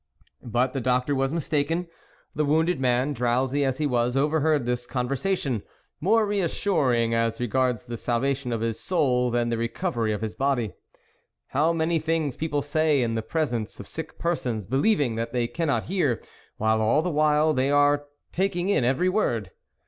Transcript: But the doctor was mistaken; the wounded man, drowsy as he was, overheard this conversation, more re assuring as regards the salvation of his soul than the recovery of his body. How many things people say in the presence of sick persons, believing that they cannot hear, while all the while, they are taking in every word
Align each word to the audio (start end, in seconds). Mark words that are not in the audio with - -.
But 0.41 0.73
the 0.73 0.81
doctor 0.81 1.13
was 1.13 1.31
mistaken; 1.31 1.85
the 2.33 2.43
wounded 2.43 2.79
man, 2.79 3.13
drowsy 3.13 3.63
as 3.63 3.77
he 3.77 3.85
was, 3.85 4.17
overheard 4.17 4.65
this 4.65 4.87
conversation, 4.87 5.61
more 5.99 6.25
re 6.25 6.39
assuring 6.41 7.13
as 7.13 7.39
regards 7.39 7.85
the 7.85 7.97
salvation 7.97 8.51
of 8.51 8.61
his 8.61 8.79
soul 8.79 9.29
than 9.29 9.49
the 9.49 9.59
recovery 9.59 10.11
of 10.11 10.21
his 10.21 10.33
body. 10.33 10.73
How 11.49 11.71
many 11.71 11.99
things 11.99 12.35
people 12.35 12.63
say 12.63 13.03
in 13.03 13.13
the 13.13 13.21
presence 13.21 13.79
of 13.79 13.87
sick 13.87 14.17
persons, 14.17 14.65
believing 14.65 15.17
that 15.17 15.33
they 15.33 15.45
cannot 15.47 15.83
hear, 15.83 16.19
while 16.57 16.81
all 16.81 17.03
the 17.03 17.11
while, 17.11 17.53
they 17.53 17.69
are 17.69 18.05
taking 18.33 18.69
in 18.69 18.83
every 18.83 19.07
word 19.07 19.51